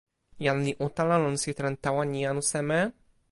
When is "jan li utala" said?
0.45-1.15